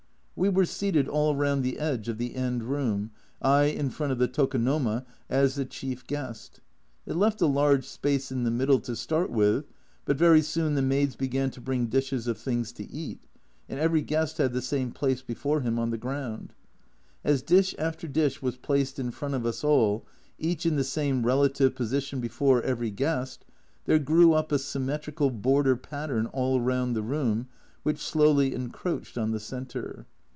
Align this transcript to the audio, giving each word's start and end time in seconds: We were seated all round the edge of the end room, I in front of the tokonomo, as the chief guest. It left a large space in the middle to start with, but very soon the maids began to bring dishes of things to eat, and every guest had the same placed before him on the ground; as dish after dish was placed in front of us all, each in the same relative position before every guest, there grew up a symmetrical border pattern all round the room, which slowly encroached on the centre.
We 0.33 0.49
were 0.49 0.65
seated 0.65 1.07
all 1.07 1.35
round 1.35 1.61
the 1.63 1.77
edge 1.77 2.07
of 2.09 2.17
the 2.17 2.33
end 2.35 2.63
room, 2.63 3.11
I 3.43 3.65
in 3.65 3.91
front 3.91 4.11
of 4.11 4.17
the 4.17 4.27
tokonomo, 4.27 5.05
as 5.29 5.53
the 5.53 5.65
chief 5.65 6.07
guest. 6.07 6.61
It 7.05 7.13
left 7.15 7.41
a 7.43 7.45
large 7.45 7.87
space 7.87 8.31
in 8.31 8.43
the 8.43 8.49
middle 8.49 8.79
to 8.79 8.95
start 8.95 9.29
with, 9.29 9.65
but 10.03 10.17
very 10.17 10.41
soon 10.41 10.73
the 10.73 10.81
maids 10.81 11.15
began 11.15 11.51
to 11.51 11.61
bring 11.61 11.85
dishes 11.85 12.25
of 12.25 12.39
things 12.39 12.71
to 12.71 12.89
eat, 12.91 13.19
and 13.69 13.79
every 13.79 14.01
guest 14.01 14.39
had 14.39 14.51
the 14.51 14.63
same 14.63 14.89
placed 14.91 15.27
before 15.27 15.61
him 15.61 15.77
on 15.77 15.91
the 15.91 15.97
ground; 15.99 16.53
as 17.23 17.43
dish 17.43 17.75
after 17.77 18.07
dish 18.07 18.41
was 18.41 18.57
placed 18.57 18.97
in 18.97 19.11
front 19.11 19.35
of 19.35 19.45
us 19.45 19.63
all, 19.63 20.07
each 20.39 20.65
in 20.65 20.75
the 20.75 20.83
same 20.83 21.23
relative 21.23 21.75
position 21.75 22.19
before 22.19 22.63
every 22.63 22.89
guest, 22.89 23.45
there 23.85 23.99
grew 23.99 24.33
up 24.33 24.51
a 24.51 24.57
symmetrical 24.57 25.29
border 25.29 25.75
pattern 25.75 26.25
all 26.25 26.59
round 26.59 26.95
the 26.95 27.03
room, 27.03 27.47
which 27.83 27.99
slowly 27.99 28.55
encroached 28.55 29.19
on 29.19 29.29
the 29.29 29.39
centre. 29.39 30.07